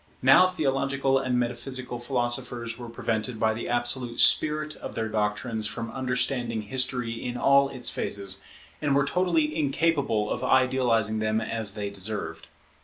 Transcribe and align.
Now 0.23 0.47
theological 0.47 1.19
and 1.19 1.37
metaphysical 1.37 1.99
philosophers 1.99 2.75
were 2.79 2.89
prevented 2.89 3.39
by 3.39 3.53
the 3.53 3.69
absolute 3.69 4.19
spirit 4.19 4.75
of 4.77 4.95
their 4.95 5.07
doctrines 5.09 5.67
from 5.67 5.91
understanding 5.91 6.63
history 6.63 7.23
in 7.23 7.37
all 7.37 7.69
its 7.69 7.91
phases, 7.91 8.41
and 8.81 8.95
were 8.95 9.05
totally 9.05 9.55
incapable 9.55 10.31
of 10.31 10.43
idealizing 10.43 11.19
them 11.19 11.39
as 11.39 11.75
they 11.75 11.91
deserved. 11.91 12.47